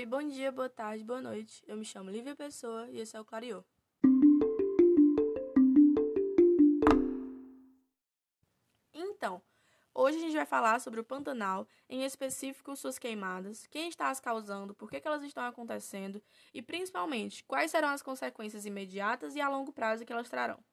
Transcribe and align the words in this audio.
Oi, 0.00 0.06
bom 0.06 0.26
dia, 0.26 0.50
boa 0.50 0.70
tarde, 0.70 1.04
boa 1.04 1.20
noite. 1.20 1.62
Eu 1.66 1.76
me 1.76 1.84
chamo 1.84 2.08
Lívia 2.08 2.34
Pessoa 2.34 2.88
e 2.88 3.00
esse 3.00 3.14
é 3.14 3.20
o 3.20 3.24
Clariô. 3.24 3.62
Então, 8.94 9.42
hoje 9.94 10.16
a 10.16 10.20
gente 10.22 10.32
vai 10.34 10.46
falar 10.46 10.80
sobre 10.80 11.00
o 11.00 11.04
Pantanal, 11.04 11.68
em 11.86 12.02
específico 12.02 12.74
suas 12.76 12.98
queimadas, 12.98 13.66
quem 13.66 13.90
está 13.90 14.08
as 14.08 14.18
causando, 14.18 14.74
por 14.74 14.88
que, 14.88 15.02
que 15.02 15.06
elas 15.06 15.22
estão 15.22 15.44
acontecendo 15.44 16.22
e, 16.54 16.62
principalmente, 16.62 17.44
quais 17.44 17.70
serão 17.70 17.90
as 17.90 18.00
consequências 18.00 18.64
imediatas 18.64 19.36
e 19.36 19.40
a 19.42 19.50
longo 19.50 19.70
prazo 19.70 20.06
que 20.06 20.12
elas 20.14 20.30
trarão. 20.30 20.64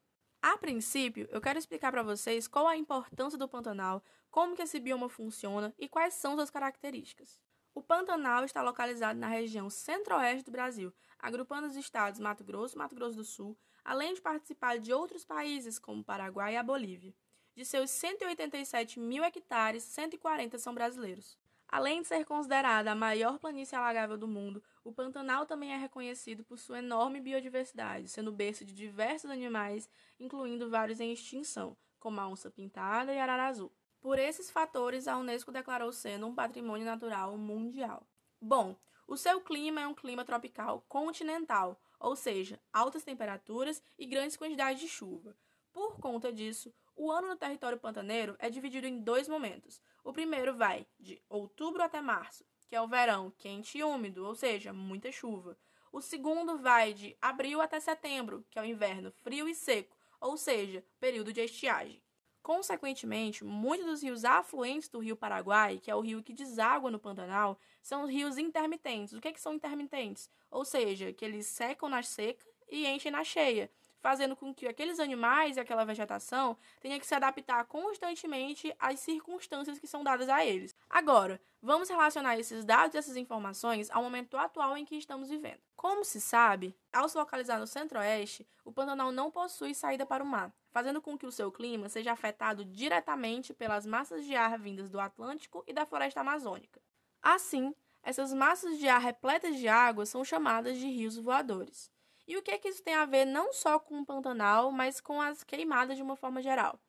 A 0.41 0.57
princípio, 0.57 1.28
eu 1.32 1.41
quero 1.41 1.59
explicar 1.59 1.91
para 1.91 2.02
vocês 2.02 2.48
qual 2.48 2.66
a 2.66 2.78
importância 2.78 3.38
do 3.38 3.50
Pantanal, 3.50 4.02
como 4.32 4.55
que 4.55 4.62
esse 4.62 4.80
bioma 4.80 5.09
funciona 5.09 5.75
e 5.78 5.89
quais 5.89 6.14
são 6.14 6.36
suas 6.36 6.50
características. 6.50 7.45
O 7.77 7.81
Pantanal 7.84 8.44
está 8.44 8.63
localizado 8.63 9.20
na 9.20 9.27
região 9.27 9.70
centro-oeste 9.70 10.44
do 10.44 10.52
Brasil, 10.52 10.91
agrupando 11.20 11.67
os 11.67 11.76
estados 11.76 12.20
Mato 12.20 12.44
Grosso 12.44 12.73
e 12.73 12.77
Mato 12.80 12.95
Grosso 12.95 13.17
do 13.17 13.23
Sul, 13.23 13.55
além 13.86 14.16
de 14.16 14.20
participar 14.20 14.80
de 14.80 14.91
outros 14.91 15.23
países 15.23 15.77
como 15.77 16.03
Paraguai 16.03 16.55
e 16.55 16.58
a 16.58 16.63
Bolívia. 16.63 17.13
De 17.53 17.63
seus 17.63 17.91
187 17.91 19.00
mil 19.00 19.23
hectares, 19.23 19.84
140 19.84 20.58
são 20.58 20.73
brasileiros. 20.73 21.38
Além 21.67 22.02
de 22.02 22.08
ser 22.08 22.26
considerada 22.26 22.91
a 22.91 22.95
maior 22.95 23.38
planície 23.38 23.78
alagável 23.78 24.17
do 24.17 24.28
mundo, 24.28 24.64
o 24.84 24.91
Pantanal 24.91 25.45
também 25.45 25.72
é 25.72 25.78
reconhecido 25.78 26.44
por 26.44 26.58
sua 26.58 26.80
enorme 26.80 27.22
biodiversidade, 27.22 28.09
sendo 28.09 28.31
berço 28.31 28.66
de 28.66 28.73
diversos 28.73 29.30
animais, 29.30 29.88
incluindo 30.20 30.67
vários 30.67 31.00
em 31.00 31.14
extinção, 31.14 31.78
como 32.00 32.20
a 32.20 32.28
onça-pintada 32.28 33.14
e 33.14 33.20
arara 33.20 33.45
azul. 33.45 33.72
Por 34.00 34.20
esses 34.20 34.50
fatores, 34.52 35.08
a 35.08 35.18
Unesco 35.18 35.52
declarou 35.52 35.92
sendo 35.92 36.28
um 36.28 36.36
patrimônio 36.36 36.86
natural 36.86 37.38
mundial. 37.38 38.08
Bom, 38.40 38.76
o 39.08 39.17
seu 39.17 39.42
clima 39.42 39.81
é 39.81 39.88
um 39.88 39.94
clima 39.94 40.23
tropical 40.23 40.84
continental, 40.88 41.80
ou 42.00 42.16
seja, 42.16 42.59
altas 42.72 43.04
temperaturas 43.04 43.81
e 43.98 44.06
grandes 44.06 44.38
quantidades 44.38 44.81
de 44.81 44.88
chuva. 44.88 45.36
Por 45.73 46.00
conta 46.00 46.31
disso, 46.31 46.73
o 46.95 47.12
ano 47.12 47.28
no 47.28 47.36
território 47.36 47.78
pantaneiro 47.78 48.36
é 48.39 48.50
dividido 48.50 48.88
em 48.88 49.00
dois 49.00 49.28
momentos. 49.28 49.81
O 50.04 50.14
primeiro 50.14 50.56
vai 50.56 50.88
de 51.00 51.22
outubro 51.30 51.82
até 51.84 52.02
março, 52.02 52.45
que 52.67 52.76
é 52.76 52.82
o 52.82 52.88
verão 52.88 53.32
quente 53.38 53.78
e 53.78 53.84
úmido, 53.84 54.26
ou 54.26 54.36
seja, 54.36 54.73
muita 54.73 55.11
chuva. 55.11 55.58
O 55.92 56.02
segundo 56.02 56.58
vai 56.58 56.94
de 56.94 57.17
abril 57.22 57.61
até 57.61 57.80
setembro, 57.80 58.45
que 58.50 58.59
é 58.59 58.61
o 58.61 58.66
inverno 58.66 59.11
frio 59.11 59.48
e 59.48 59.56
seco, 59.56 59.95
ou 60.20 60.38
seja, 60.38 60.84
período 61.00 61.32
de 61.32 61.42
estiagem. 61.42 62.02
Consequentemente, 62.48 63.44
muitos 63.44 63.86
dos 63.86 64.02
rios 64.02 64.23
afluentes 64.23 64.88
do 64.88 65.00
rio 65.00 65.17
Paraguai, 65.17 65.81
que 65.84 65.92
é 65.92 65.95
o 65.95 66.00
rio 66.00 66.23
que 66.23 66.31
deságua 66.31 66.89
no 66.89 66.98
Pantanal, 66.98 67.59
são 67.84 68.06
rios 68.06 68.38
intermitentes. 68.38 69.12
O 69.12 69.20
que, 69.20 69.28
é 69.28 69.34
que 69.34 69.42
são 69.42 69.54
intermitentes? 69.54 70.30
Ou 70.50 70.64
seja, 70.64 71.12
que 71.12 71.26
eles 71.26 71.45
secam 71.45 71.89
na 71.89 72.02
seca 72.02 72.45
e 72.72 72.88
enchem 72.88 73.12
na 73.12 73.22
cheia 73.26 73.70
fazendo 74.00 74.38
com 74.38 74.54
que 74.54 74.66
aqueles 74.66 75.00
animais 75.00 75.58
e 75.58 75.59
aquela 75.59 75.84
vegetação 75.84 76.58
tenha 76.80 76.98
que 76.98 77.06
se 77.06 77.14
adaptar 77.14 77.66
constantemente 77.66 78.73
às 78.80 79.02
circunstâncias 79.02 79.80
que 79.80 79.88
são 79.88 80.02
dadas 80.02 80.30
a 80.30 80.45
eles. 80.45 80.73
Agora, 80.89 81.42
vamos 81.61 81.89
relacionar 81.89 82.38
esses 82.38 82.63
dados 82.63 82.95
e 82.95 82.97
essas 82.97 83.17
informações 83.17 83.89
ao 83.91 84.03
momento 84.03 84.38
atual 84.38 84.77
em 84.77 84.86
que 84.86 84.95
estamos 84.95 85.30
vivendo. 85.30 85.59
Como 85.75 86.03
se 86.03 86.22
sabe, 86.22 86.75
ao 86.91 87.08
se 87.09 87.17
localizar 87.17 87.59
no 87.59 87.67
centro-oeste, 87.67 88.47
o 88.64 88.72
Pantanal 88.72 89.11
não 89.11 89.31
possui 89.31 89.73
saída 89.73 90.05
para 90.05 90.23
o 90.23 90.27
mar, 90.27 90.53
fazendo 90.72 91.02
com 91.02 91.17
que 91.17 91.25
o 91.25 91.31
seu 91.31 91.52
clima 91.52 91.89
seja 91.89 92.11
afetado 92.11 92.64
diretamente 92.66 93.53
pelas 93.53 93.86
massas 93.86 94.25
de 94.25 94.36
ar 94.36 94.58
vindas 94.58 94.89
do 94.89 94.99
Atlântico 94.99 95.64
e 95.67 95.73
da 95.73 95.86
floresta 95.86 96.22
amazônica. 96.22 96.81
Assim, 97.22 97.73
essas 98.03 98.33
massas 98.33 98.77
de 98.77 98.88
ar 98.88 99.02
repletas 99.02 99.58
de 99.58 99.67
água 99.67 100.05
são 100.05 100.23
chamadas 100.23 100.77
de 100.77 100.88
rios 100.88 101.17
voadores. 101.17 101.92
E 102.27 102.38
o 102.38 102.42
que, 102.42 102.52
é 102.52 102.58
que 102.58 102.67
isso 102.67 102.83
tem 102.83 102.93
a 102.93 103.05
ver 103.05 103.26
não 103.26 103.53
só 103.53 103.80
com 103.80 103.99
o 103.99 104.05
Pantanal, 104.05 104.71
mas 104.71 104.99
com 104.99 105.21
as 105.21 105.43
queimadas 105.43 105.95
de 105.95 106.03
uma 106.03 106.15
forma 106.15 106.42
geral? 106.42 106.80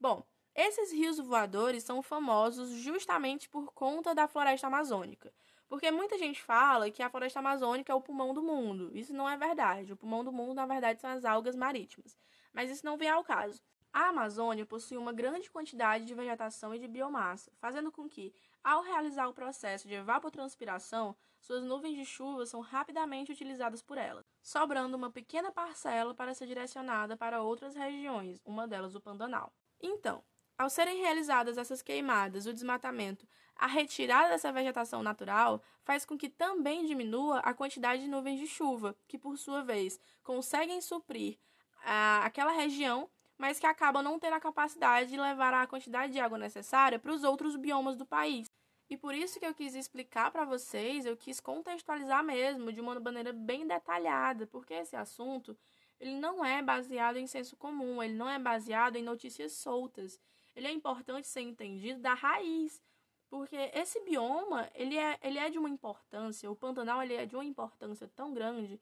Bom, 0.00 0.24
esses 0.60 0.90
rios 0.90 1.18
voadores 1.18 1.84
são 1.84 2.02
famosos 2.02 2.70
justamente 2.70 3.48
por 3.48 3.72
conta 3.72 4.12
da 4.12 4.26
floresta 4.26 4.66
amazônica. 4.66 5.32
Porque 5.68 5.88
muita 5.88 6.18
gente 6.18 6.42
fala 6.42 6.90
que 6.90 7.00
a 7.00 7.08
floresta 7.08 7.38
amazônica 7.38 7.92
é 7.92 7.94
o 7.94 8.00
pulmão 8.00 8.34
do 8.34 8.42
mundo. 8.42 8.90
Isso 8.92 9.14
não 9.14 9.28
é 9.28 9.36
verdade. 9.36 9.92
O 9.92 9.96
pulmão 9.96 10.24
do 10.24 10.32
mundo, 10.32 10.54
na 10.54 10.66
verdade, 10.66 11.00
são 11.00 11.10
as 11.10 11.24
algas 11.24 11.54
marítimas. 11.54 12.18
Mas 12.52 12.72
isso 12.72 12.84
não 12.84 12.98
vem 12.98 13.08
ao 13.08 13.22
caso. 13.22 13.62
A 13.92 14.08
Amazônia 14.08 14.66
possui 14.66 14.96
uma 14.96 15.12
grande 15.12 15.48
quantidade 15.48 16.04
de 16.04 16.12
vegetação 16.12 16.74
e 16.74 16.78
de 16.80 16.88
biomassa, 16.88 17.52
fazendo 17.60 17.92
com 17.92 18.08
que, 18.08 18.34
ao 18.64 18.82
realizar 18.82 19.28
o 19.28 19.32
processo 19.32 19.86
de 19.86 19.94
evapotranspiração, 19.94 21.16
suas 21.40 21.62
nuvens 21.62 21.94
de 21.94 22.04
chuva 22.04 22.44
são 22.46 22.60
rapidamente 22.60 23.30
utilizadas 23.30 23.80
por 23.80 23.96
ela, 23.96 24.24
sobrando 24.42 24.96
uma 24.96 25.08
pequena 25.08 25.52
parcela 25.52 26.14
para 26.14 26.34
ser 26.34 26.48
direcionada 26.48 27.16
para 27.16 27.42
outras 27.42 27.76
regiões, 27.76 28.40
uma 28.44 28.66
delas 28.66 28.96
o 28.96 29.00
Pantanal. 29.00 29.52
Então, 29.80 30.24
ao 30.58 30.68
serem 30.68 31.00
realizadas 31.00 31.56
essas 31.56 31.80
queimadas, 31.80 32.44
o 32.44 32.52
desmatamento, 32.52 33.26
a 33.54 33.66
retirada 33.66 34.30
dessa 34.30 34.52
vegetação 34.52 35.02
natural 35.02 35.62
faz 35.84 36.04
com 36.04 36.18
que 36.18 36.28
também 36.28 36.84
diminua 36.84 37.38
a 37.38 37.54
quantidade 37.54 38.02
de 38.02 38.08
nuvens 38.08 38.38
de 38.40 38.46
chuva, 38.46 38.96
que 39.06 39.16
por 39.16 39.38
sua 39.38 39.62
vez 39.62 40.00
conseguem 40.22 40.80
suprir 40.80 41.38
a, 41.84 42.24
aquela 42.24 42.52
região, 42.52 43.08
mas 43.36 43.58
que 43.58 43.66
acabam 43.66 44.02
não 44.02 44.18
tendo 44.18 44.34
a 44.34 44.40
capacidade 44.40 45.10
de 45.10 45.16
levar 45.16 45.54
a 45.54 45.66
quantidade 45.66 46.12
de 46.12 46.20
água 46.20 46.36
necessária 46.36 46.98
para 46.98 47.12
os 47.12 47.22
outros 47.22 47.56
biomas 47.56 47.96
do 47.96 48.04
país. 48.04 48.50
E 48.90 48.96
por 48.96 49.14
isso 49.14 49.38
que 49.38 49.46
eu 49.46 49.54
quis 49.54 49.74
explicar 49.74 50.30
para 50.30 50.44
vocês, 50.44 51.04
eu 51.04 51.16
quis 51.16 51.40
contextualizar 51.40 52.24
mesmo 52.24 52.72
de 52.72 52.80
uma 52.80 52.98
maneira 52.98 53.32
bem 53.32 53.66
detalhada, 53.66 54.46
porque 54.46 54.74
esse 54.74 54.96
assunto 54.96 55.56
ele 56.00 56.14
não 56.14 56.44
é 56.44 56.62
baseado 56.62 57.16
em 57.16 57.26
senso 57.26 57.56
comum, 57.56 58.02
ele 58.02 58.14
não 58.14 58.28
é 58.28 58.38
baseado 58.38 58.96
em 58.96 59.02
notícias 59.02 59.52
soltas. 59.52 60.18
Ele 60.58 60.66
é 60.66 60.72
importante 60.72 61.28
ser 61.28 61.42
entendido 61.42 62.00
da 62.00 62.14
raiz, 62.14 62.82
porque 63.30 63.56
esse 63.72 64.00
bioma, 64.00 64.68
ele 64.74 64.98
é, 64.98 65.16
ele 65.22 65.38
é 65.38 65.48
de 65.48 65.56
uma 65.56 65.68
importância, 65.68 66.50
o 66.50 66.56
Pantanal 66.56 67.00
ele 67.00 67.14
é 67.14 67.24
de 67.24 67.36
uma 67.36 67.44
importância 67.44 68.10
tão 68.16 68.34
grande 68.34 68.80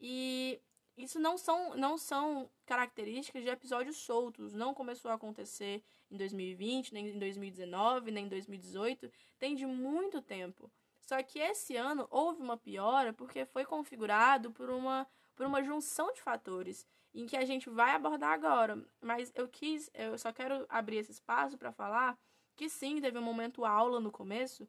e 0.00 0.58
isso 0.96 1.18
não 1.18 1.36
são, 1.36 1.76
não 1.76 1.98
são 1.98 2.48
características 2.64 3.42
de 3.42 3.50
episódios 3.50 3.98
soltos. 3.98 4.54
Não 4.54 4.72
começou 4.72 5.10
a 5.10 5.14
acontecer 5.14 5.82
em 6.10 6.16
2020, 6.16 6.94
nem 6.94 7.08
em 7.10 7.18
2019, 7.18 8.10
nem 8.10 8.24
em 8.24 8.28
2018. 8.28 9.12
Tem 9.38 9.54
de 9.54 9.66
muito 9.66 10.22
tempo. 10.22 10.70
Só 11.00 11.22
que 11.22 11.38
esse 11.38 11.76
ano 11.76 12.06
houve 12.10 12.40
uma 12.40 12.56
piora 12.56 13.12
porque 13.12 13.44
foi 13.44 13.64
configurado 13.64 14.50
por 14.52 14.70
uma, 14.70 15.06
por 15.34 15.44
uma 15.44 15.62
junção 15.62 16.12
de 16.14 16.22
fatores 16.22 16.86
em 17.14 17.26
que 17.26 17.36
a 17.36 17.44
gente 17.44 17.68
vai 17.68 17.92
abordar 17.92 18.32
agora. 18.32 18.82
Mas 19.00 19.32
eu 19.34 19.48
quis, 19.48 19.90
eu 19.94 20.16
só 20.18 20.32
quero 20.32 20.64
abrir 20.68 20.98
esse 20.98 21.12
espaço 21.12 21.58
para 21.58 21.72
falar 21.72 22.18
que 22.56 22.68
sim, 22.68 23.00
teve 23.00 23.18
um 23.18 23.22
momento 23.22 23.64
aula 23.64 24.00
no 24.00 24.10
começo, 24.10 24.68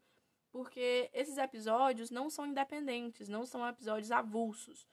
porque 0.51 1.09
esses 1.13 1.37
episódios 1.37 2.09
não 2.09 2.29
são 2.29 2.45
independentes, 2.45 3.27
não 3.29 3.45
são 3.45 3.67
episódios 3.67 4.11
avulsos 4.11 4.87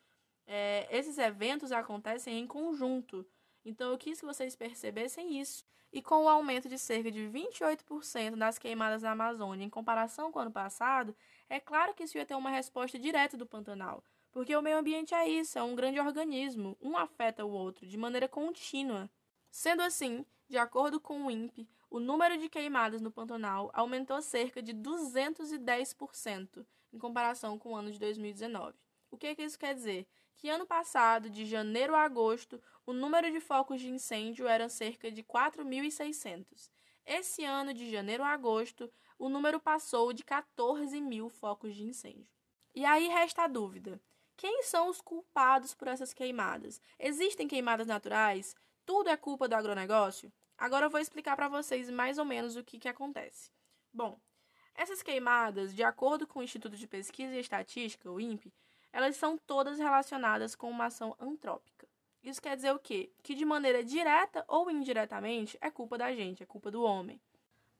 é, 0.48 0.88
esses 0.90 1.18
eventos 1.18 1.70
acontecem 1.70 2.40
em 2.40 2.46
conjunto. 2.46 3.24
Então 3.64 3.92
eu 3.92 3.98
quis 3.98 4.18
que 4.18 4.26
vocês 4.26 4.56
percebessem 4.56 5.38
isso. 5.38 5.62
E 5.92 6.00
com 6.02 6.24
o 6.24 6.28
aumento 6.28 6.68
de 6.68 6.78
cerca 6.78 7.10
de 7.10 7.20
28% 7.28 8.36
das 8.36 8.58
queimadas 8.58 9.02
na 9.02 9.12
Amazônia 9.12 9.64
em 9.64 9.70
comparação 9.70 10.32
com 10.32 10.38
o 10.38 10.42
ano 10.42 10.50
passado, 10.50 11.14
é 11.48 11.60
claro 11.60 11.94
que 11.94 12.02
isso 12.02 12.16
ia 12.16 12.26
ter 12.26 12.34
uma 12.34 12.50
resposta 12.50 12.98
direta 12.98 13.36
do 13.36 13.46
Pantanal. 13.46 14.02
Porque 14.38 14.54
o 14.54 14.62
meio 14.62 14.78
ambiente 14.78 15.12
é 15.12 15.28
isso, 15.28 15.58
é 15.58 15.62
um 15.64 15.74
grande 15.74 15.98
organismo, 15.98 16.78
um 16.80 16.96
afeta 16.96 17.44
o 17.44 17.50
outro 17.50 17.84
de 17.84 17.96
maneira 17.96 18.28
contínua. 18.28 19.10
Sendo 19.50 19.82
assim, 19.82 20.24
de 20.48 20.56
acordo 20.56 21.00
com 21.00 21.26
o 21.26 21.28
INPE, 21.28 21.68
o 21.90 21.98
número 21.98 22.38
de 22.38 22.48
queimadas 22.48 23.00
no 23.00 23.10
Pantanal 23.10 23.68
aumentou 23.74 24.22
cerca 24.22 24.62
de 24.62 24.72
210% 24.72 26.64
em 26.92 26.98
comparação 27.00 27.58
com 27.58 27.72
o 27.72 27.74
ano 27.74 27.90
de 27.90 27.98
2019. 27.98 28.78
O 29.10 29.18
que, 29.18 29.34
que 29.34 29.42
isso 29.42 29.58
quer 29.58 29.74
dizer? 29.74 30.06
que 30.36 30.48
ano 30.48 30.64
passado, 30.64 31.28
de 31.28 31.44
janeiro 31.44 31.96
a 31.96 32.02
agosto, 32.02 32.62
o 32.86 32.92
número 32.92 33.32
de 33.32 33.40
focos 33.40 33.80
de 33.80 33.90
incêndio 33.90 34.46
era 34.46 34.68
cerca 34.68 35.10
de 35.10 35.24
4.600. 35.24 36.70
Esse 37.04 37.44
ano, 37.44 37.74
de 37.74 37.90
janeiro 37.90 38.22
a 38.22 38.28
agosto, 38.28 38.88
o 39.18 39.28
número 39.28 39.58
passou 39.58 40.12
de 40.12 40.22
14 40.22 41.00
mil 41.00 41.28
focos 41.28 41.74
de 41.74 41.82
incêndio. 41.82 42.30
E 42.72 42.84
aí 42.84 43.08
resta 43.08 43.42
a 43.42 43.48
dúvida: 43.48 44.00
quem 44.38 44.62
são 44.62 44.88
os 44.88 45.00
culpados 45.00 45.74
por 45.74 45.88
essas 45.88 46.14
queimadas? 46.14 46.80
Existem 46.96 47.48
queimadas 47.48 47.88
naturais? 47.88 48.54
Tudo 48.86 49.10
é 49.10 49.16
culpa 49.16 49.48
do 49.48 49.56
agronegócio? 49.56 50.32
Agora 50.56 50.86
eu 50.86 50.90
vou 50.90 51.00
explicar 51.00 51.34
para 51.34 51.48
vocês 51.48 51.90
mais 51.90 52.18
ou 52.18 52.24
menos 52.24 52.54
o 52.54 52.62
que, 52.62 52.78
que 52.78 52.88
acontece. 52.88 53.50
Bom, 53.92 54.16
essas 54.76 55.02
queimadas, 55.02 55.74
de 55.74 55.82
acordo 55.82 56.24
com 56.24 56.38
o 56.38 56.42
Instituto 56.44 56.76
de 56.76 56.86
Pesquisa 56.86 57.34
e 57.34 57.40
Estatística, 57.40 58.08
o 58.08 58.20
INPE, 58.20 58.54
elas 58.92 59.16
são 59.16 59.36
todas 59.36 59.80
relacionadas 59.80 60.54
com 60.54 60.70
uma 60.70 60.86
ação 60.86 61.16
antrópica. 61.18 61.88
Isso 62.22 62.40
quer 62.40 62.54
dizer 62.54 62.70
o 62.70 62.78
quê? 62.78 63.10
Que 63.24 63.34
de 63.34 63.44
maneira 63.44 63.82
direta 63.82 64.44
ou 64.46 64.70
indiretamente 64.70 65.58
é 65.60 65.68
culpa 65.68 65.98
da 65.98 66.14
gente, 66.14 66.44
é 66.44 66.46
culpa 66.46 66.70
do 66.70 66.84
homem. 66.84 67.20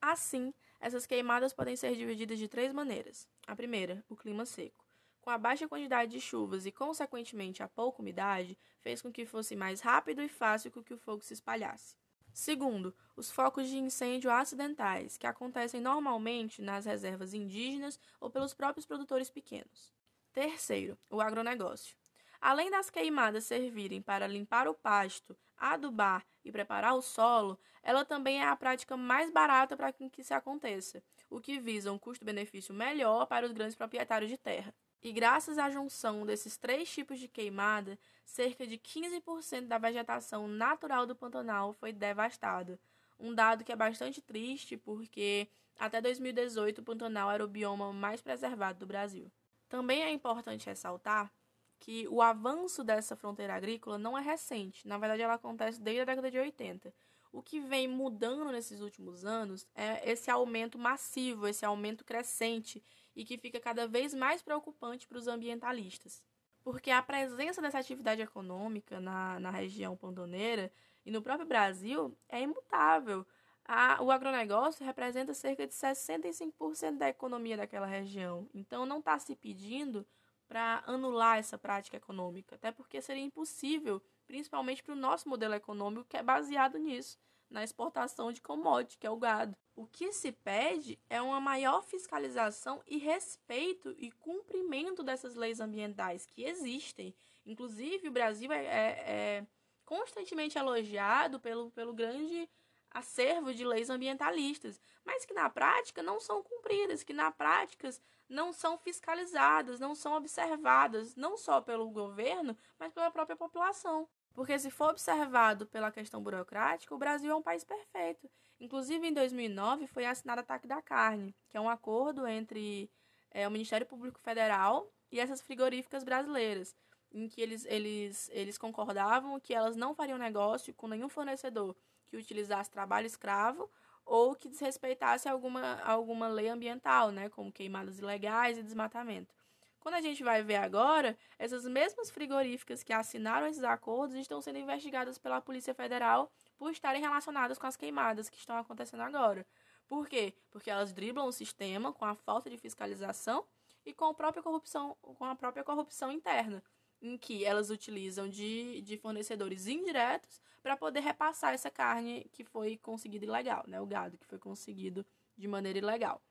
Assim, 0.01 0.53
essas 0.77 1.05
queimadas 1.05 1.53
podem 1.53 1.77
ser 1.77 1.95
divididas 1.95 2.37
de 2.37 2.49
três 2.49 2.73
maneiras. 2.73 3.29
A 3.47 3.55
primeira, 3.55 4.03
o 4.09 4.15
clima 4.17 4.45
seco. 4.45 4.88
Com 5.21 5.29
a 5.29 5.37
baixa 5.37 5.67
quantidade 5.67 6.11
de 6.11 6.21
chuvas 6.21 6.65
e, 6.65 6.71
consequentemente, 6.71 7.61
a 7.61 7.67
pouca 7.67 8.01
umidade, 8.01 8.57
fez 8.79 9.01
com 9.01 9.11
que 9.11 9.25
fosse 9.25 9.55
mais 9.55 9.81
rápido 9.81 10.21
e 10.21 10.29
fácil 10.29 10.71
que 10.71 10.93
o 10.93 10.97
fogo 10.97 11.23
se 11.23 11.33
espalhasse. 11.33 11.95
Segundo, 12.33 12.95
os 13.15 13.29
focos 13.29 13.67
de 13.67 13.77
incêndio 13.77 14.31
acidentais, 14.31 15.17
que 15.17 15.27
acontecem 15.27 15.81
normalmente 15.81 16.61
nas 16.61 16.85
reservas 16.85 17.33
indígenas 17.33 17.99
ou 18.19 18.29
pelos 18.29 18.53
próprios 18.53 18.85
produtores 18.85 19.29
pequenos. 19.29 19.93
Terceiro, 20.31 20.97
o 21.09 21.21
agronegócio. 21.21 21.97
Além 22.39 22.71
das 22.71 22.89
queimadas 22.89 23.43
servirem 23.43 24.01
para 24.01 24.27
limpar 24.27 24.67
o 24.67 24.73
pasto, 24.73 25.35
adubar 25.57 26.25
e 26.45 26.51
preparar 26.51 26.95
o 26.95 27.01
solo, 27.01 27.59
ela 27.83 28.05
também 28.05 28.39
é 28.39 28.47
a 28.47 28.55
prática 28.55 28.95
mais 28.95 29.29
barata 29.29 29.75
para 29.75 29.91
que 29.91 30.23
se 30.23 30.33
aconteça, 30.33 31.03
o 31.29 31.41
que 31.41 31.59
visa 31.59 31.91
um 31.91 31.99
custo-benefício 31.99 32.73
melhor 32.73 33.25
para 33.25 33.45
os 33.45 33.51
grandes 33.51 33.75
proprietários 33.75 34.31
de 34.31 34.37
terra. 34.37 34.73
E 35.01 35.13
graças 35.13 35.57
à 35.57 35.69
junção 35.69 36.25
desses 36.25 36.57
três 36.57 36.91
tipos 36.91 37.19
de 37.19 37.27
queimada, 37.27 37.97
cerca 38.25 38.67
de 38.67 38.77
15% 38.77 39.67
da 39.67 39.77
vegetação 39.77 40.47
natural 40.47 41.05
do 41.05 41.15
Pantanal 41.15 41.73
foi 41.73 41.93
devastada. 41.93 42.79
Um 43.17 43.33
dado 43.33 43.63
que 43.63 43.71
é 43.71 43.75
bastante 43.75 44.21
triste 44.21 44.75
porque 44.75 45.47
até 45.77 46.01
2018 46.01 46.79
o 46.79 46.83
Pantanal 46.83 47.31
era 47.31 47.43
o 47.43 47.47
bioma 47.47 47.93
mais 47.93 48.21
preservado 48.21 48.79
do 48.79 48.85
Brasil. 48.85 49.31
Também 49.69 50.03
é 50.03 50.11
importante 50.11 50.65
ressaltar 50.65 51.31
que 51.79 52.05
o 52.09 52.21
avanço 52.21 52.83
dessa 52.83 53.15
fronteira 53.15 53.55
agrícola 53.55 53.97
não 53.97 54.17
é 54.17 54.21
recente, 54.21 54.85
na 54.85 54.97
verdade 54.97 55.21
ela 55.21 55.35
acontece 55.35 55.79
desde 55.79 56.01
a 56.01 56.05
década 56.05 56.29
de 56.29 56.37
80. 56.37 56.93
O 57.31 57.41
que 57.41 57.59
vem 57.59 57.87
mudando 57.87 58.51
nesses 58.51 58.81
últimos 58.81 59.23
anos 59.23 59.65
é 59.75 60.11
esse 60.11 60.29
aumento 60.29 60.77
massivo, 60.77 61.47
esse 61.47 61.63
aumento 61.63 62.03
crescente 62.03 62.83
e 63.19 63.25
que 63.25 63.37
fica 63.37 63.59
cada 63.59 63.85
vez 63.85 64.13
mais 64.13 64.41
preocupante 64.41 65.05
para 65.05 65.17
os 65.17 65.27
ambientalistas. 65.27 66.23
Porque 66.63 66.89
a 66.89 67.03
presença 67.03 67.61
dessa 67.61 67.77
atividade 67.77 68.21
econômica 68.21 69.01
na, 69.01 69.37
na 69.41 69.51
região 69.51 69.97
pantaneira 69.97 70.71
e 71.05 71.11
no 71.11 71.21
próprio 71.21 71.45
Brasil 71.45 72.17
é 72.29 72.41
imutável. 72.41 73.27
A, 73.65 74.01
o 74.01 74.09
agronegócio 74.09 74.85
representa 74.85 75.33
cerca 75.33 75.67
de 75.67 75.73
65% 75.73 76.97
da 76.97 77.09
economia 77.09 77.57
daquela 77.57 77.85
região. 77.85 78.47
Então 78.53 78.85
não 78.85 78.99
está 78.99 79.19
se 79.19 79.35
pedindo 79.35 80.07
para 80.47 80.81
anular 80.87 81.39
essa 81.39 81.57
prática 81.57 81.97
econômica, 81.97 82.55
até 82.55 82.71
porque 82.71 83.01
seria 83.01 83.21
impossível, 83.21 84.01
principalmente 84.25 84.81
para 84.81 84.93
o 84.93 84.97
nosso 84.97 85.27
modelo 85.27 85.55
econômico 85.55 86.07
que 86.07 86.15
é 86.15 86.23
baseado 86.23 86.77
nisso, 86.77 87.19
na 87.49 87.63
exportação 87.63 88.31
de 88.31 88.41
commodity, 88.41 88.97
que 88.97 89.07
é 89.07 89.09
o 89.09 89.17
gado. 89.17 89.55
O 89.75 89.87
que 89.87 90.11
se 90.11 90.31
pede 90.31 90.99
é 91.09 91.21
uma 91.21 91.39
maior 91.39 91.83
fiscalização 91.83 92.81
e 92.85 92.97
respeito 92.97 93.95
e 93.97 94.11
cumprimento 94.11 95.01
dessas 95.01 95.35
leis 95.35 95.59
ambientais 95.59 96.25
que 96.25 96.43
existem. 96.43 97.15
Inclusive, 97.45 98.07
o 98.07 98.11
Brasil 98.11 98.51
é, 98.51 98.65
é, 98.65 99.03
é 99.07 99.47
constantemente 99.85 100.57
elogiado 100.57 101.39
pelo, 101.39 101.71
pelo 101.71 101.93
grande 101.93 102.47
acervo 102.91 103.53
de 103.53 103.63
leis 103.63 103.89
ambientalistas, 103.89 104.79
mas 105.05 105.25
que 105.25 105.33
na 105.33 105.49
prática 105.49 106.01
não 106.01 106.19
são 106.19 106.43
cumpridas, 106.43 107.03
que 107.03 107.13
na 107.13 107.31
prática 107.31 107.89
não 108.27 108.53
são 108.53 108.77
fiscalizadas, 108.77 109.79
não 109.79 109.95
são 109.95 110.13
observadas, 110.13 111.15
não 111.15 111.37
só 111.37 111.61
pelo 111.61 111.89
governo, 111.89 112.55
mas 112.77 112.93
pela 112.93 113.11
própria 113.11 113.35
população. 113.35 114.07
Porque 114.39 114.57
se 114.57 114.71
for 114.71 114.91
observado 114.91 115.67
pela 115.67 115.91
questão 115.91 116.23
burocrática, 116.23 116.95
o 116.95 116.97
Brasil 116.97 117.29
é 117.29 117.35
um 117.35 117.41
país 117.41 117.65
perfeito. 117.65 118.31
Inclusive, 118.57 119.05
em 119.05 119.11
2009, 119.11 119.85
foi 119.85 120.05
assinado 120.05 120.39
a 120.39 120.43
TAC 120.45 120.65
da 120.65 120.81
Carne, 120.81 121.35
que 121.49 121.57
é 121.57 121.59
um 121.59 121.67
acordo 121.67 122.25
entre 122.25 122.89
é, 123.31 123.45
o 123.45 123.51
Ministério 123.51 123.85
Público 123.85 124.17
Federal 124.17 124.89
e 125.11 125.19
essas 125.19 125.41
frigoríficas 125.41 126.05
brasileiras, 126.05 126.73
em 127.11 127.27
que 127.27 127.41
eles, 127.41 127.65
eles, 127.65 128.29
eles 128.31 128.57
concordavam 128.57 129.37
que 129.41 129.53
elas 129.53 129.75
não 129.75 129.93
fariam 129.93 130.17
negócio 130.17 130.73
com 130.73 130.87
nenhum 130.87 131.09
fornecedor 131.09 131.75
que 132.07 132.15
utilizasse 132.15 132.71
trabalho 132.71 133.07
escravo 133.07 133.69
ou 134.05 134.33
que 134.33 134.47
desrespeitasse 134.47 135.27
alguma, 135.27 135.81
alguma 135.81 136.29
lei 136.29 136.47
ambiental, 136.47 137.11
né, 137.11 137.27
como 137.27 137.51
queimadas 137.51 137.99
ilegais 137.99 138.57
e 138.57 138.63
desmatamento. 138.63 139.35
Quando 139.79 139.95
a 139.95 140.01
gente 140.01 140.23
vai 140.23 140.43
ver 140.43 140.57
agora, 140.57 141.17
essas 141.37 141.65
mesmas 141.65 142.11
frigoríficas 142.11 142.83
que 142.83 142.91
assinaram 142.91 143.47
esses 143.47 143.63
acordos 143.63 144.15
estão 144.15 144.41
sendo 144.41 144.59
investigadas 144.59 145.17
pela 145.17 145.39
Polícia 145.39 145.73
Federal 145.73 146.31
por 146.57 146.71
estarem 146.71 147.01
relacionadas 147.01 147.57
com 147.57 147.65
as 147.65 147.77
queimadas 147.77 148.29
que 148.29 148.37
estão 148.37 148.57
acontecendo 148.57 149.01
agora. 149.01 149.45
Por 149.87 150.07
quê? 150.07 150.33
Porque 150.51 150.69
elas 150.69 150.93
driblam 150.93 151.25
o 151.25 151.31
sistema 151.31 151.93
com 151.93 152.05
a 152.05 152.13
falta 152.13 152.49
de 152.49 152.57
fiscalização 152.57 153.45
e 153.85 153.93
com 153.93 154.05
a 154.05 154.13
própria 154.13 154.43
corrupção, 154.43 154.97
com 155.01 155.25
a 155.25 155.35
própria 155.35 155.63
corrupção 155.63 156.11
interna 156.11 156.61
em 157.01 157.17
que 157.17 157.45
elas 157.45 157.69
utilizam 157.69 158.27
de, 158.27 158.81
de 158.81 158.97
fornecedores 158.97 159.67
indiretos 159.67 160.41
para 160.61 160.75
poder 160.75 160.99
repassar 160.99 161.53
essa 161.53 161.71
carne 161.71 162.29
que 162.33 162.43
foi 162.43 162.77
conseguida 162.77 163.25
ilegal, 163.25 163.63
né? 163.67 163.79
O 163.79 163.85
gado 163.85 164.17
que 164.17 164.25
foi 164.25 164.37
conseguido 164.37 165.05
de 165.37 165.47
maneira 165.47 165.77
ilegal. 165.77 166.21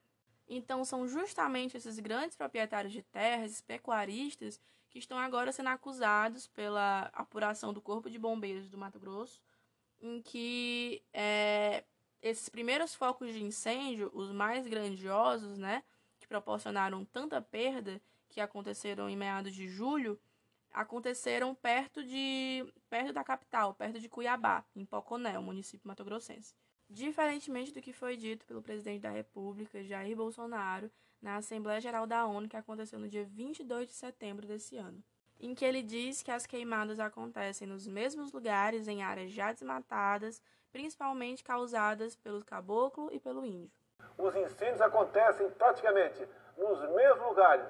Então, 0.48 0.84
são 0.84 1.06
justamente 1.06 1.76
esses 1.76 1.98
grandes 1.98 2.36
proprietários 2.36 2.92
de 2.92 3.02
terras, 3.02 3.60
pecuaristas, 3.60 4.58
que 4.88 4.98
estão 4.98 5.18
agora 5.18 5.52
sendo 5.52 5.68
acusados 5.68 6.46
pela 6.46 7.10
apuração 7.12 7.72
do 7.72 7.82
Corpo 7.82 8.08
de 8.08 8.18
Bombeiros 8.18 8.70
do 8.70 8.78
Mato 8.78 8.98
Grosso, 8.98 9.42
em 10.00 10.22
que 10.22 11.02
é, 11.12 11.84
esses 12.22 12.48
primeiros 12.48 12.94
focos 12.94 13.32
de 13.32 13.42
incêndio, 13.42 14.10
os 14.14 14.32
mais 14.32 14.66
grandiosos, 14.66 15.58
né, 15.58 15.84
que 16.18 16.26
proporcionaram 16.26 17.04
tanta 17.04 17.42
perda, 17.42 18.00
que 18.28 18.40
aconteceram 18.40 19.08
em 19.08 19.16
meados 19.16 19.54
de 19.54 19.68
julho, 19.68 20.18
aconteceram 20.72 21.54
perto 21.54 22.02
de 22.04 22.64
perto 22.88 23.12
da 23.12 23.24
capital, 23.24 23.74
perto 23.74 23.98
de 23.98 24.08
Cuiabá, 24.08 24.64
em 24.74 24.84
Poconé, 24.84 25.38
o 25.38 25.42
município 25.42 25.86
matogrossense. 25.88 26.54
Diferentemente 26.88 27.72
do 27.72 27.80
que 27.80 27.92
foi 27.92 28.16
dito 28.16 28.46
pelo 28.46 28.62
presidente 28.62 29.02
da 29.02 29.10
República, 29.10 29.82
Jair 29.82 30.16
Bolsonaro, 30.16 30.90
na 31.20 31.36
Assembleia 31.36 31.80
Geral 31.80 32.06
da 32.06 32.24
ONU 32.26 32.48
que 32.48 32.56
aconteceu 32.56 32.98
no 32.98 33.08
dia 33.08 33.24
22 33.24 33.88
de 33.88 33.94
setembro 33.94 34.46
desse 34.46 34.76
ano, 34.76 35.02
em 35.38 35.54
que 35.54 35.64
ele 35.64 35.82
diz 35.82 36.22
que 36.22 36.30
as 36.30 36.46
queimadas 36.46 36.98
acontecem 36.98 37.66
nos 37.66 37.86
mesmos 37.86 38.32
lugares 38.32 38.88
em 38.88 39.02
áreas 39.02 39.30
já 39.30 39.52
desmatadas, 39.52 40.40
principalmente 40.72 41.44
causadas 41.44 42.16
pelo 42.16 42.44
caboclo 42.44 43.10
e 43.12 43.18
pelo 43.18 43.44
índio. 43.44 43.70
Os 44.16 44.34
incêndios 44.34 44.80
acontecem 44.80 45.50
praticamente 45.50 46.26
nos 46.56 46.80
mesmos 46.90 47.28
lugares, 47.28 47.66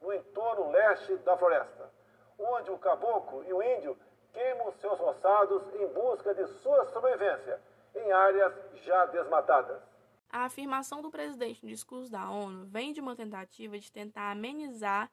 no 0.00 0.12
entorno 0.12 0.70
leste 0.70 1.16
da 1.18 1.36
floresta 1.36 1.98
onde 2.38 2.70
o 2.70 2.78
caboclo 2.78 3.44
e 3.44 3.52
o 3.52 3.62
índio 3.62 3.98
queimam 4.32 4.70
seus 4.72 4.98
roçados 4.98 5.62
em 5.74 5.86
busca 5.88 6.34
de 6.34 6.46
sua 6.46 6.84
sobrevivência 6.86 7.60
em 7.98 8.12
áreas 8.12 8.52
já 8.84 9.06
desmatadas. 9.06 9.80
A 10.30 10.44
afirmação 10.44 11.00
do 11.00 11.10
presidente 11.10 11.64
no 11.64 11.70
discurso 11.70 12.10
da 12.10 12.28
ONU 12.28 12.66
vem 12.66 12.92
de 12.92 13.00
uma 13.00 13.16
tentativa 13.16 13.78
de 13.78 13.90
tentar 13.90 14.30
amenizar 14.30 15.10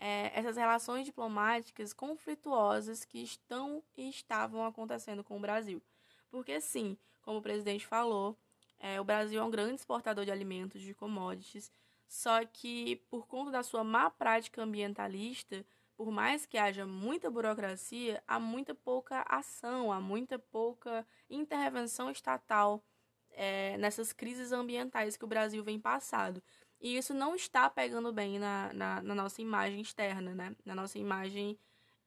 é, 0.00 0.30
essas 0.38 0.56
relações 0.56 1.04
diplomáticas 1.04 1.92
conflituosas 1.92 3.04
que 3.04 3.22
estão 3.22 3.82
e 3.96 4.08
estavam 4.08 4.64
acontecendo 4.64 5.22
com 5.24 5.36
o 5.36 5.40
Brasil. 5.40 5.82
Porque, 6.30 6.60
sim, 6.60 6.96
como 7.22 7.38
o 7.38 7.42
presidente 7.42 7.86
falou, 7.86 8.36
é, 8.78 9.00
o 9.00 9.04
Brasil 9.04 9.40
é 9.40 9.44
um 9.44 9.50
grande 9.50 9.74
exportador 9.74 10.24
de 10.24 10.30
alimentos, 10.30 10.80
de 10.80 10.94
commodities, 10.94 11.70
só 12.08 12.44
que, 12.44 12.96
por 13.08 13.26
conta 13.26 13.50
da 13.50 13.62
sua 13.62 13.84
má 13.84 14.10
prática 14.10 14.62
ambientalista, 14.62 15.64
por 16.00 16.10
mais 16.10 16.46
que 16.46 16.56
haja 16.56 16.86
muita 16.86 17.30
burocracia, 17.30 18.24
há 18.26 18.40
muita 18.40 18.74
pouca 18.74 19.22
ação, 19.28 19.92
há 19.92 20.00
muita 20.00 20.38
pouca 20.38 21.06
intervenção 21.28 22.10
estatal 22.10 22.82
é, 23.32 23.76
nessas 23.76 24.10
crises 24.10 24.50
ambientais 24.50 25.14
que 25.14 25.26
o 25.26 25.28
Brasil 25.28 25.62
vem 25.62 25.78
passando. 25.78 26.42
E 26.80 26.96
isso 26.96 27.12
não 27.12 27.34
está 27.34 27.68
pegando 27.68 28.10
bem 28.14 28.38
na, 28.38 28.72
na, 28.72 29.02
na 29.02 29.14
nossa 29.14 29.42
imagem 29.42 29.82
externa, 29.82 30.34
né? 30.34 30.56
na 30.64 30.74
nossa 30.74 30.98
imagem 30.98 31.58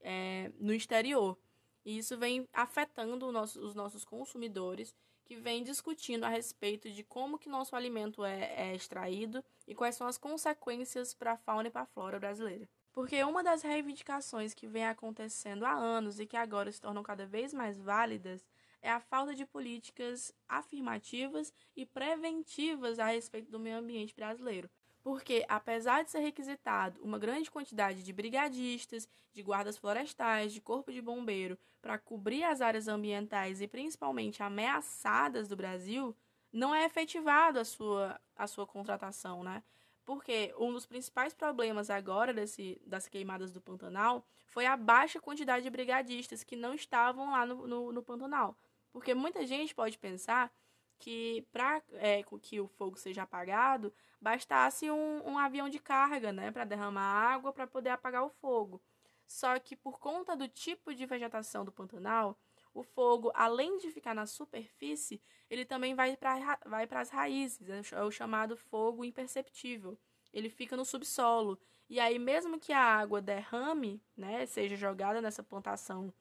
é, 0.02 0.52
no 0.60 0.74
exterior. 0.74 1.38
E 1.86 2.00
isso 2.00 2.18
vem 2.18 2.50
afetando 2.52 3.32
nosso, 3.32 3.62
os 3.62 3.76
nossos 3.76 4.04
consumidores, 4.04 4.92
que 5.24 5.36
vem 5.36 5.64
discutindo 5.64 6.24
a 6.24 6.30
respeito 6.30 6.90
de 6.90 7.04
como 7.04 7.38
que 7.38 7.48
nosso 7.48 7.76
alimento 7.76 8.26
é, 8.26 8.72
é 8.72 8.76
extraído 8.76 9.46
e 9.68 9.76
quais 9.76 9.96
são 9.96 10.08
as 10.08 10.18
consequências 10.18 11.14
para 11.14 11.34
a 11.34 11.38
fauna 11.38 11.68
e 11.68 11.72
para 11.72 11.84
a 11.84 11.86
flora 11.86 12.20
brasileira. 12.20 12.68
Porque 12.94 13.24
uma 13.24 13.44
das 13.44 13.64
reivindicações 13.64 14.54
que 14.54 14.68
vem 14.68 14.86
acontecendo 14.86 15.66
há 15.66 15.74
anos 15.74 16.20
e 16.20 16.28
que 16.28 16.38
agora 16.38 16.72
se 16.72 16.80
tornam 16.80 17.02
cada 17.02 17.26
vez 17.26 17.52
mais 17.52 17.80
válidas 17.80 18.46
é 18.84 18.92
a 18.92 19.00
falta 19.00 19.34
de 19.34 19.46
políticas 19.46 20.32
afirmativas 20.48 21.52
e 21.76 21.88
preventivas 21.88 23.00
a 23.00 23.08
respeito 23.08 23.50
do 23.50 23.60
meio 23.60 23.78
ambiente 23.78 24.14
brasileiro. 24.14 24.70
Porque, 25.02 25.44
apesar 25.50 26.04
de 26.04 26.12
ser 26.12 26.20
requisitado 26.20 27.02
uma 27.02 27.18
grande 27.18 27.50
quantidade 27.50 28.04
de 28.04 28.14
brigadistas, 28.14 29.10
de 29.34 29.42
guardas 29.42 29.76
florestais, 29.76 30.54
de 30.54 30.62
corpo 30.62 30.92
de 30.92 31.02
bombeiro 31.02 31.58
para 31.82 31.98
cobrir 31.98 32.44
as 32.44 32.62
áreas 32.62 32.88
ambientais 32.88 33.60
e 33.60 33.68
principalmente 33.68 34.44
ameaçadas 34.44 35.48
do 35.48 35.56
Brasil, 35.58 36.16
não 36.52 36.76
é 36.76 36.86
efetivado 36.86 37.60
a 37.60 37.66
sua, 37.66 38.22
a 38.36 38.46
sua 38.46 38.68
contratação, 38.68 39.44
né? 39.44 39.64
Porque 40.06 40.54
um 40.58 40.74
dos 40.74 40.86
principais 40.86 41.34
problemas 41.34 41.90
agora 41.90 42.34
desse, 42.34 42.82
das 42.86 43.08
queimadas 43.08 43.52
do 43.52 43.62
Pantanal 43.62 44.26
foi 44.46 44.66
a 44.66 44.76
baixa 44.76 45.20
quantidade 45.20 45.64
de 45.64 45.70
brigadistas 45.70 46.44
que 46.44 46.56
não 46.56 46.74
estavam 46.74 47.32
lá 47.32 47.46
no, 47.46 47.68
no, 47.68 47.92
no 47.92 48.04
Pantanal. 48.04 48.58
Porque 48.92 49.14
muita 49.14 49.46
gente 49.46 49.74
pode 49.74 49.98
pensar 49.98 50.52
que 51.00 51.46
para 51.52 51.82
é, 51.94 52.24
que 52.42 52.62
o 52.62 52.68
fogo 52.68 52.98
seja 52.98 53.24
apagado, 53.24 53.94
bastasse 54.22 54.90
um, 54.90 55.28
um 55.28 55.38
avião 55.38 55.68
de 55.68 55.80
carga, 55.80 56.32
né, 56.32 56.52
para 56.52 56.64
derramar 56.64 57.02
água 57.02 57.52
para 57.52 57.68
poder 57.68 57.90
apagar 57.90 58.24
o 58.24 58.30
fogo. 58.30 58.82
Só 59.28 59.58
que 59.60 59.76
por 59.76 60.00
conta 60.00 60.36
do 60.36 60.48
tipo 60.48 60.94
de 60.94 61.06
vegetação 61.06 61.66
do 61.66 61.72
Pantanal, 61.72 62.38
o 62.74 62.84
fogo, 62.84 63.32
além 63.36 63.78
de 63.78 63.92
ficar 63.92 64.14
na 64.16 64.26
superfície, 64.26 65.22
ele 65.50 65.66
também 65.66 65.94
vai 65.94 66.18
para 66.18 66.60
vai 66.66 66.88
as 66.90 67.10
raízes, 67.10 67.70
é, 67.70 67.82
é 67.96 68.04
o 68.04 68.12
chamado 68.12 68.58
fogo 68.58 69.06
imperceptível. 69.06 69.98
Ele 70.34 70.50
fica 70.50 70.76
no 70.76 70.84
subsolo. 70.84 71.60
E 71.88 72.00
aí, 72.00 72.18
mesmo 72.18 72.60
que 72.60 72.74
a 72.74 72.82
água 72.82 73.22
derrame, 73.22 74.02
né, 74.18 74.46
seja 74.48 74.76
jogada 74.76 75.22
nessa 75.22 75.44
plantação 75.44 76.12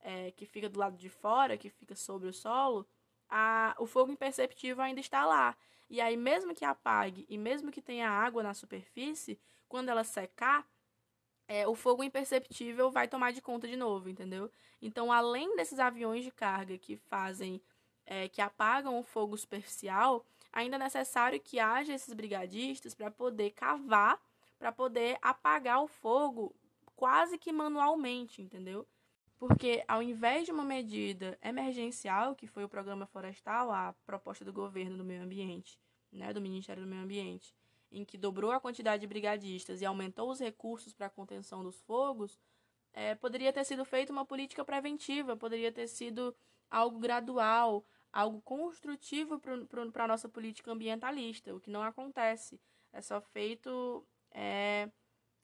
é, 0.00 0.30
que 0.32 0.44
fica 0.44 0.68
do 0.68 0.78
lado 0.78 0.96
de 0.96 1.08
fora, 1.08 1.56
que 1.56 1.70
fica 1.70 1.94
sobre 1.94 2.28
o 2.28 2.32
solo, 2.32 2.86
a, 3.28 3.74
o 3.78 3.86
fogo 3.86 4.12
imperceptível 4.12 4.82
ainda 4.82 5.00
está 5.00 5.24
lá. 5.24 5.56
E 5.88 6.00
aí, 6.00 6.16
mesmo 6.16 6.54
que 6.54 6.64
apague 6.64 7.24
e 7.28 7.38
mesmo 7.38 7.70
que 7.70 7.80
tenha 7.80 8.10
água 8.10 8.42
na 8.42 8.52
superfície, 8.52 9.40
quando 9.68 9.88
ela 9.88 10.04
secar, 10.04 10.68
é, 11.52 11.68
o 11.68 11.74
fogo 11.74 12.02
imperceptível 12.02 12.90
vai 12.90 13.06
tomar 13.06 13.30
de 13.30 13.42
conta 13.42 13.68
de 13.68 13.76
novo, 13.76 14.08
entendeu? 14.08 14.50
Então, 14.80 15.12
além 15.12 15.54
desses 15.54 15.78
aviões 15.78 16.24
de 16.24 16.30
carga 16.30 16.78
que 16.78 16.96
fazem, 16.96 17.60
é, 18.06 18.26
que 18.26 18.40
apagam 18.40 18.98
o 18.98 19.02
fogo 19.02 19.36
superficial, 19.36 20.24
ainda 20.50 20.76
é 20.76 20.78
necessário 20.78 21.38
que 21.38 21.60
haja 21.60 21.92
esses 21.92 22.14
brigadistas 22.14 22.94
para 22.94 23.10
poder 23.10 23.50
cavar, 23.50 24.18
para 24.58 24.72
poder 24.72 25.18
apagar 25.20 25.82
o 25.82 25.86
fogo 25.86 26.56
quase 26.96 27.36
que 27.36 27.52
manualmente, 27.52 28.40
entendeu? 28.40 28.88
Porque 29.38 29.84
ao 29.86 30.02
invés 30.02 30.46
de 30.46 30.52
uma 30.52 30.64
medida 30.64 31.38
emergencial, 31.42 32.34
que 32.34 32.46
foi 32.46 32.64
o 32.64 32.68
programa 32.68 33.04
florestal, 33.04 33.70
a 33.70 33.94
proposta 34.06 34.42
do 34.42 34.54
governo 34.54 34.96
do 34.96 35.04
meio 35.04 35.22
ambiente, 35.22 35.78
né, 36.10 36.32
do 36.32 36.40
Ministério 36.40 36.82
do 36.82 36.88
Meio 36.88 37.02
Ambiente, 37.02 37.54
em 37.92 38.04
que 38.04 38.16
dobrou 38.16 38.50
a 38.50 38.60
quantidade 38.60 39.02
de 39.02 39.06
brigadistas 39.06 39.80
e 39.80 39.86
aumentou 39.86 40.30
os 40.30 40.40
recursos 40.40 40.92
para 40.92 41.06
a 41.06 41.10
contenção 41.10 41.62
dos 41.62 41.78
fogos, 41.80 42.38
é, 42.92 43.14
poderia 43.14 43.52
ter 43.52 43.64
sido 43.64 43.84
feita 43.84 44.12
uma 44.12 44.24
política 44.24 44.64
preventiva, 44.64 45.36
poderia 45.36 45.70
ter 45.70 45.86
sido 45.86 46.34
algo 46.70 46.98
gradual, 46.98 47.84
algo 48.12 48.40
construtivo 48.42 49.40
para 49.40 50.04
a 50.04 50.08
nossa 50.08 50.28
política 50.28 50.70
ambientalista, 50.70 51.54
o 51.54 51.60
que 51.60 51.70
não 51.70 51.82
acontece. 51.82 52.60
É 52.92 53.00
só 53.00 53.20
feito 53.20 54.06
é, 54.30 54.90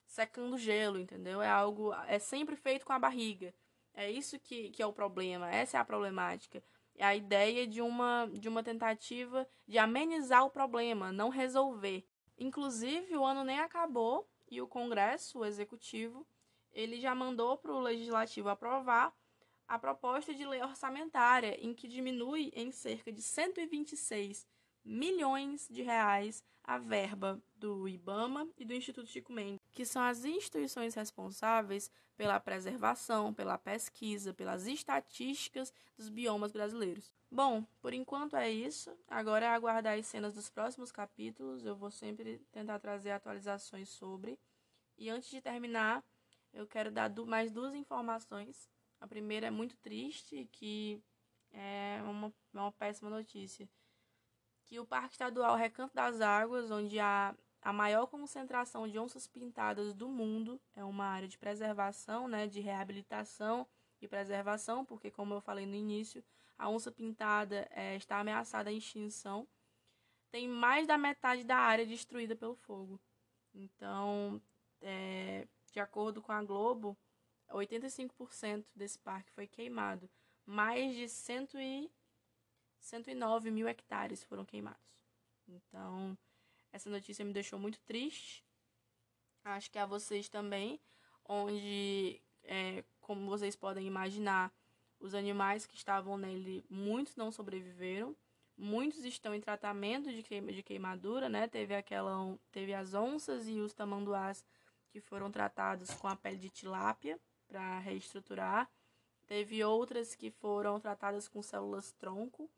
secando 0.05 0.57
gelo, 0.57 0.99
entendeu? 0.99 1.41
É 1.41 1.49
algo. 1.49 1.93
É 2.07 2.19
sempre 2.19 2.55
feito 2.55 2.85
com 2.85 2.93
a 2.93 2.99
barriga. 2.99 3.53
É 3.93 4.09
isso 4.09 4.39
que, 4.39 4.69
que 4.69 4.81
é 4.81 4.85
o 4.85 4.93
problema, 4.93 5.49
essa 5.49 5.77
é 5.77 5.79
a 5.79 5.85
problemática. 5.85 6.63
É 6.95 7.05
a 7.05 7.15
ideia 7.15 7.65
de 7.65 7.81
uma, 7.81 8.29
de 8.31 8.47
uma 8.47 8.61
tentativa 8.61 9.47
de 9.67 9.77
amenizar 9.77 10.45
o 10.45 10.49
problema, 10.49 11.11
não 11.11 11.29
resolver. 11.29 12.05
Inclusive, 12.39 13.17
o 13.17 13.25
ano 13.25 13.43
nem 13.43 13.59
acabou 13.59 14.25
e 14.49 14.61
o 14.61 14.67
Congresso, 14.67 15.39
o 15.39 15.45
Executivo, 15.45 16.25
ele 16.71 16.99
já 17.01 17.13
mandou 17.13 17.57
para 17.57 17.73
o 17.73 17.81
Legislativo 17.81 18.47
aprovar 18.47 19.13
a 19.67 19.77
proposta 19.77 20.33
de 20.33 20.45
lei 20.45 20.63
orçamentária, 20.63 21.59
em 21.63 21.73
que 21.73 21.87
diminui 21.87 22.51
em 22.55 22.71
cerca 22.71 23.11
de 23.11 23.21
126 23.21 24.47
milhões 24.85 25.67
de 25.69 25.81
reais 25.81 26.43
a 26.63 26.77
verba 26.77 27.41
do 27.57 27.87
IBAMA 27.87 28.47
e 28.57 28.63
do 28.63 28.73
Instituto 28.73 29.09
Chico 29.09 29.33
Mendes, 29.33 29.59
que 29.73 29.85
são 29.85 30.01
as 30.01 30.23
instituições 30.23 30.95
responsáveis 30.95 31.91
pela 32.15 32.39
preservação, 32.39 33.33
pela 33.33 33.57
pesquisa, 33.57 34.33
pelas 34.33 34.65
estatísticas 34.65 35.73
dos 35.97 36.09
biomas 36.09 36.51
brasileiros. 36.51 37.18
Bom, 37.31 37.63
por 37.79 37.93
enquanto 37.93 38.35
é 38.35 38.49
isso. 38.49 38.95
Agora 39.07 39.45
é 39.45 39.49
aguardar 39.49 39.97
as 39.97 40.07
cenas 40.07 40.33
dos 40.33 40.49
próximos 40.49 40.91
capítulos. 40.91 41.65
Eu 41.65 41.75
vou 41.75 41.91
sempre 41.91 42.39
tentar 42.51 42.79
trazer 42.79 43.11
atualizações 43.11 43.89
sobre. 43.89 44.39
E 44.97 45.09
antes 45.09 45.29
de 45.29 45.41
terminar, 45.41 46.03
eu 46.53 46.67
quero 46.67 46.91
dar 46.91 47.09
mais 47.25 47.51
duas 47.51 47.73
informações. 47.75 48.69
A 48.99 49.07
primeira 49.07 49.47
é 49.47 49.51
muito 49.51 49.77
triste, 49.77 50.49
que 50.51 51.01
é 51.51 52.01
uma, 52.03 52.33
uma 52.53 52.71
péssima 52.71 53.09
notícia 53.09 53.69
que 54.69 54.79
o 54.79 54.85
Parque 54.85 55.15
Estadual 55.15 55.55
Recanto 55.55 55.95
das 55.95 56.21
Águas, 56.21 56.69
onde 56.69 56.99
há 56.99 57.35
a 57.59 57.73
maior 57.73 58.05
concentração 58.05 58.87
de 58.87 58.99
onças 58.99 59.27
pintadas 59.27 59.95
do 59.95 60.07
mundo, 60.07 60.61
é 60.75 60.83
uma 60.83 61.05
área 61.05 61.27
de 61.27 61.39
preservação, 61.39 62.27
né, 62.27 62.45
de 62.45 62.59
reabilitação 62.59 63.65
e 63.99 64.07
preservação, 64.07 64.85
porque, 64.85 65.09
como 65.09 65.33
eu 65.33 65.41
falei 65.41 65.65
no 65.65 65.73
início, 65.73 66.23
a 66.59 66.69
onça 66.69 66.91
pintada 66.91 67.67
é, 67.71 67.95
está 67.95 68.19
ameaçada 68.19 68.69
à 68.69 68.73
extinção. 68.73 69.47
Tem 70.29 70.47
mais 70.47 70.85
da 70.85 70.97
metade 70.97 71.45
da 71.45 71.55
área 71.55 71.85
destruída 71.85 72.35
pelo 72.35 72.53
fogo. 72.53 72.99
Então, 73.53 74.41
é, 74.81 75.47
de 75.71 75.79
acordo 75.79 76.21
com 76.21 76.33
a 76.33 76.43
Globo, 76.43 76.97
85% 77.49 78.65
desse 78.75 78.99
parque 78.99 79.31
foi 79.31 79.47
queimado. 79.47 80.09
Mais 80.45 80.93
de 80.95 81.07
100 81.07 81.47
e 81.55 81.91
109 82.81 83.51
mil 83.51 83.67
hectares 83.67 84.23
foram 84.23 84.43
queimados. 84.43 84.81
Então, 85.47 86.17
essa 86.73 86.89
notícia 86.89 87.23
me 87.23 87.33
deixou 87.33 87.57
muito 87.57 87.79
triste. 87.81 88.45
Acho 89.45 89.71
que 89.71 89.79
a 89.79 89.85
vocês 89.85 90.27
também, 90.27 90.79
onde, 91.23 92.21
é, 92.43 92.83
como 92.99 93.27
vocês 93.27 93.55
podem 93.55 93.87
imaginar, 93.87 94.53
os 94.99 95.15
animais 95.15 95.65
que 95.65 95.75
estavam 95.75 96.17
nele, 96.17 96.63
muitos 96.69 97.15
não 97.15 97.31
sobreviveram. 97.31 98.15
Muitos 98.57 99.05
estão 99.05 99.33
em 99.33 99.39
tratamento 99.39 100.11
de, 100.11 100.21
queima, 100.21 100.51
de 100.51 100.61
queimadura, 100.61 101.29
né? 101.29 101.47
Teve 101.47 101.73
aquela, 101.73 102.37
teve 102.51 102.73
as 102.73 102.93
onças 102.93 103.47
e 103.47 103.59
os 103.59 103.73
tamanduás 103.73 104.45
que 104.89 104.99
foram 104.99 105.31
tratados 105.31 105.91
com 105.91 106.07
a 106.07 106.15
pele 106.15 106.37
de 106.37 106.49
tilápia 106.49 107.17
para 107.47 107.79
reestruturar. 107.79 108.69
Teve 109.25 109.63
outras 109.63 110.13
que 110.13 110.29
foram 110.29 110.79
tratadas 110.79 111.27
com 111.27 111.41
células 111.41 111.93
tronco 111.93 112.49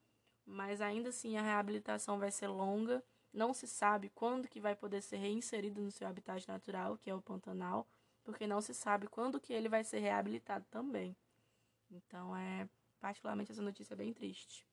mas 0.46 0.82
ainda 0.82 1.10
assim 1.10 1.38
a 1.38 1.42
reabilitação 1.42 2.20
vai 2.20 2.32
ser 2.32 2.48
longa. 2.48 3.04
Não 3.34 3.54
se 3.54 3.68
sabe 3.68 4.10
quando 4.10 4.48
que 4.48 4.60
vai 4.60 4.76
poder 4.76 5.02
ser 5.02 5.18
reinserido 5.18 5.82
no 5.82 5.92
seu 5.92 6.08
habitat 6.08 6.48
natural, 6.48 6.98
que 6.98 7.10
é 7.10 7.16
o 7.16 7.22
Pantanal, 7.22 7.88
porque 8.24 8.46
não 8.46 8.62
se 8.62 8.74
sabe 8.74 9.08
quando 9.08 9.40
que 9.40 9.54
ele 9.54 9.70
vai 9.70 9.84
ser 9.84 10.00
reabilitado 10.00 10.66
também. 10.70 11.16
Então 11.92 12.36
é 12.36 12.68
particularmente 13.00 13.52
essa 13.52 13.62
notícia 13.62 13.94
é 13.94 13.98
bem 13.98 14.14
triste. 14.14 14.66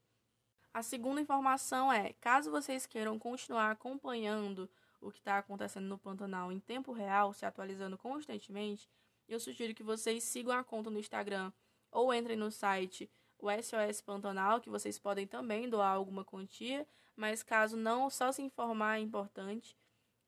A 0.73 0.83
segunda 0.83 1.21
informação 1.21 1.93
é, 1.93 2.13
caso 2.15 2.51
vocês 2.51 2.87
queiram 2.87 3.19
continuar 3.19 3.71
acompanhando 3.71 4.71
o 5.01 5.11
que 5.11 5.19
está 5.19 5.39
acontecendo 5.39 5.87
no 5.87 5.99
Pantanal 5.99 6.53
em 6.53 6.61
tempo 6.61 6.93
real, 6.93 7.33
se 7.33 7.47
atualizando 7.47 7.97
constantemente, 7.97 8.89
eu 9.29 9.39
sugiro 9.39 9.75
que 9.75 9.83
vocês 9.83 10.25
sigam 10.25 10.53
a 10.53 10.65
conta 10.65 10.91
no 10.91 10.99
Instagram 10.99 11.53
ou 11.91 12.13
entrem 12.13 12.37
no 12.37 12.51
site 12.51 13.11
o 13.39 13.49
SOS 13.51 14.01
Pantanal, 14.01 14.61
que 14.61 14.71
vocês 14.71 14.99
podem 14.99 15.27
também 15.27 15.69
doar 15.69 15.93
alguma 15.95 16.25
quantia, 16.25 16.87
mas 17.15 17.43
caso 17.43 17.77
não, 17.77 18.11
só 18.11 18.33
se 18.33 18.43
informar 18.43 18.99
é 18.99 19.01
importante. 19.01 19.77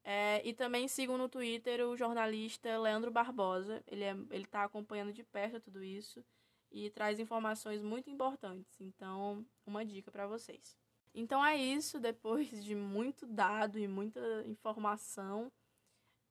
É, 0.02 0.40
e 0.46 0.52
também 0.52 0.88
sigam 0.88 1.18
no 1.18 1.28
Twitter 1.28 1.86
o 1.86 1.96
jornalista 1.96 2.78
Leandro 2.78 3.10
Barbosa, 3.10 3.82
ele 3.86 4.04
é, 4.04 4.16
está 4.32 4.64
acompanhando 4.64 5.12
de 5.12 5.22
perto 5.22 5.60
tudo 5.60 5.82
isso 5.82 6.24
e 6.70 6.90
traz 6.90 7.18
informações 7.18 7.82
muito 7.82 8.08
importantes. 8.10 8.80
Então, 8.80 9.44
uma 9.66 9.84
dica 9.84 10.10
para 10.10 10.26
vocês. 10.26 10.76
Então 11.14 11.44
é 11.44 11.56
isso, 11.56 11.98
depois 12.00 12.64
de 12.64 12.74
muito 12.74 13.26
dado 13.26 13.78
e 13.78 13.88
muita 13.88 14.20
informação, 14.46 15.50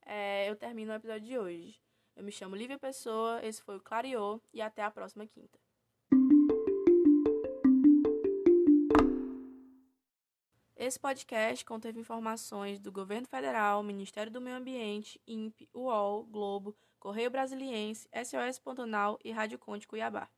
é, 0.05 0.50
eu 0.50 0.55
termino 0.55 0.91
o 0.91 0.96
episódio 0.96 1.27
de 1.27 1.38
hoje. 1.38 1.81
Eu 2.15 2.24
me 2.24 2.31
chamo 2.31 2.55
Lívia 2.55 2.77
Pessoa, 2.77 3.39
esse 3.46 3.62
foi 3.62 3.77
o 3.77 3.81
Clariô 3.81 4.41
e 4.53 4.62
até 4.62 4.84
a 4.84 4.91
próxima 4.91 5.25
quinta. 5.25 5.60
Esse 10.75 10.98
podcast 10.98 11.63
conteve 11.65 12.00
informações 12.00 12.79
do 12.79 12.91
Governo 12.91 13.27
Federal, 13.27 13.84
Ministério 13.84 14.31
do 14.31 14.41
Meio 14.41 14.55
Ambiente, 14.55 15.22
INPE, 15.27 15.69
UOL, 15.74 16.24
Globo, 16.24 16.75
Correio 17.00 17.32
Brasiliense, 17.32 18.08
SOS 18.13 18.60
Pontonal 18.60 19.18
e 19.24 19.32
Rádio 19.32 19.58
Conte 19.58 19.88
Cuiabá. 19.88 20.29